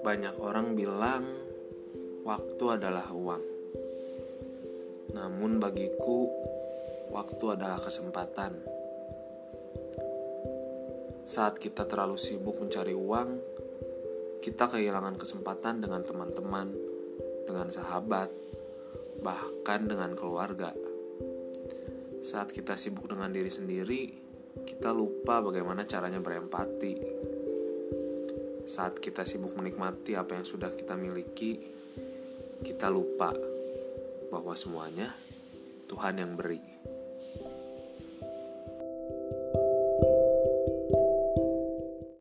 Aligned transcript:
Banyak 0.00 0.40
orang 0.40 0.72
bilang 0.72 1.24
waktu 2.24 2.64
adalah 2.72 3.12
uang. 3.12 3.44
Namun 5.12 5.60
bagiku 5.60 6.24
waktu 7.12 7.44
adalah 7.52 7.76
kesempatan. 7.76 8.56
Saat 11.28 11.60
kita 11.60 11.84
terlalu 11.84 12.16
sibuk 12.16 12.56
mencari 12.58 12.96
uang, 12.96 13.28
kita 14.40 14.72
kehilangan 14.72 15.20
kesempatan 15.20 15.84
dengan 15.84 16.00
teman-teman, 16.00 16.72
dengan 17.44 17.68
sahabat, 17.68 18.32
bahkan 19.20 19.84
dengan 19.84 20.16
keluarga. 20.16 20.72
Saat 22.24 22.56
kita 22.56 22.72
sibuk 22.74 23.04
dengan 23.04 23.28
diri 23.28 23.52
sendiri, 23.52 24.02
kita 24.64 24.90
lupa 24.96 25.44
bagaimana 25.44 25.84
caranya 25.84 26.18
berempati. 26.18 27.29
Saat 28.70 29.02
kita 29.02 29.26
sibuk 29.26 29.58
menikmati 29.58 30.14
apa 30.14 30.38
yang 30.38 30.46
sudah 30.46 30.70
kita 30.70 30.94
miliki, 30.94 31.58
kita 32.62 32.86
lupa 32.86 33.34
bahwa 34.30 34.54
semuanya 34.54 35.10
Tuhan 35.90 36.22
yang 36.22 36.38
beri. 36.38 36.62